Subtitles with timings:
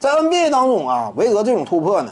[0.00, 2.10] 在 NBA 当中啊，韦德这种突破呢，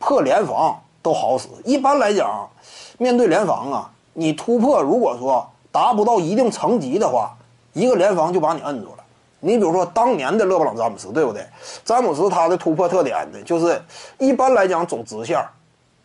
[0.00, 1.46] 破联防都好使。
[1.64, 2.50] 一般来讲，
[2.98, 7.36] 面对联防啊，你突破如果说达不到一定层级的话，
[7.72, 9.04] 一个联防就把你摁住了。
[9.38, 11.46] 你比如说当年的勒布朗詹姆斯，对不对？
[11.84, 13.80] 詹姆斯他的突破特点呢，就是
[14.18, 15.40] 一般来讲走直线，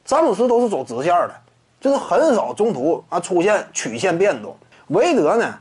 [0.05, 1.33] 詹姆斯都是走直线的，
[1.81, 4.55] 就是很少中途啊出现曲线变动。
[4.89, 5.55] 韦德呢，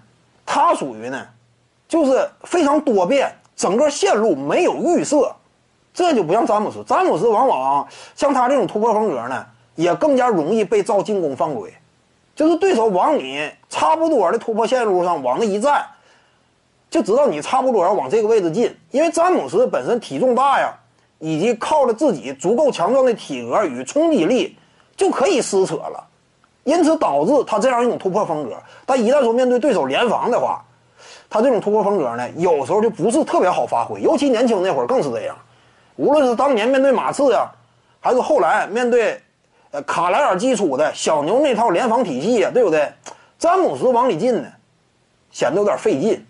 [0.45, 1.27] 他属于呢，
[1.89, 5.35] 就是非常多变，整个线路没有预设，
[5.95, 6.83] 这就不像詹姆斯。
[6.85, 11.73] 詹姆斯往往像他这种突破风格呢，也更加容易被造进攻犯规，
[12.35, 15.85] 就是对手往你差不多的突破线路上往那一站，
[16.91, 18.75] 就知道你差不多要往这个位置进。
[18.91, 20.75] 因为詹姆斯本身体重大呀，
[21.19, 24.57] 以及靠着自己足够强壮的体格与冲击力，
[24.97, 26.09] 就可以撕扯了。
[26.65, 30.65] 因此导致他这样一种突破风格，但一旦说面对对手联防的话，
[31.33, 33.99] 他这种突破风格呢，有时候就不是特别好发挥。
[34.03, 35.35] 尤其年轻那会儿更是这样。
[35.97, 37.51] 无论是当年面对马刺呀，
[38.01, 39.19] 还是后来面对
[39.71, 42.87] 呃卡莱尔基础的小牛那套联防体系呀，对不对？
[43.39, 44.49] 詹姆斯往里进呢，
[45.31, 46.23] 显得有点费劲，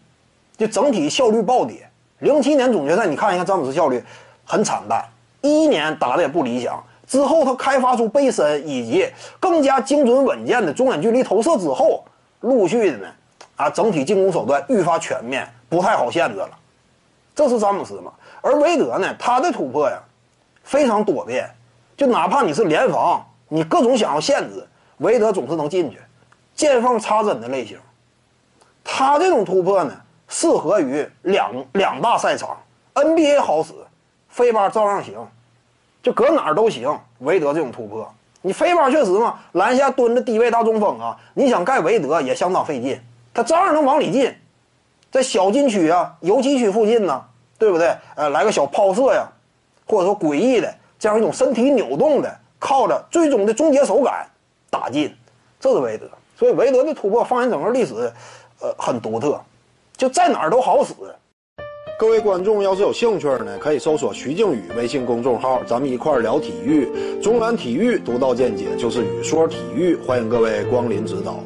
[0.57, 1.89] 就整体效率暴跌。
[2.21, 4.01] 零七年总决赛你看一下詹姆斯效率
[4.45, 5.05] 很惨淡，
[5.41, 6.81] 一一年打的也不理想。
[7.09, 9.05] 之后，他开发出背身以及
[9.41, 12.05] 更加精准稳健的中远距离投射之后，
[12.41, 13.09] 陆续的呢，
[13.57, 16.51] 啊，整体进攻手段愈发全面，不太好限制了。
[17.35, 18.13] 这是詹姆斯嘛？
[18.41, 19.99] 而韦德呢，他的突破呀，
[20.65, 21.49] 非常多变，
[21.97, 24.67] 就哪怕你是联防，你各种想要限制，
[24.99, 26.01] 韦德总是能进去，
[26.55, 27.79] 见缝插针的类型。
[28.85, 29.95] 他这种突破呢，
[30.29, 32.57] 适合于两两大赛场
[32.95, 33.73] ，NBA 好使，
[34.29, 35.15] 飞吧照样行。
[36.03, 43.01] 就搁哪儿都行，韦德这种突破，你飞吧确实嘛，篮下蹲着低位大中锋啊，你想盖韦德也相当费劲，
[43.35, 44.33] 他照样能往里进，
[45.11, 47.25] 在小禁区啊、游击区附近呢，
[47.59, 47.95] 对不对？
[48.15, 49.27] 呃，来个小抛射呀，
[49.87, 54.27] 或者说诡异的这样一种身体扭动的，靠着最终的终结手感
[54.71, 55.15] 打进，
[55.59, 56.07] 这是韦德。
[56.37, 57.95] 所以韦德的突破放眼整个历史，
[58.61, 59.41] 呃，很独特，
[59.97, 60.93] 就在哪儿都好使。
[61.99, 67.21] 各位观众要是有兴趣呢，可以搜索徐静宇微信公众号，咱们一块聊体育。
[67.23, 71.39] 中南体育独到见解就是语说体育，欢迎各位光临指导。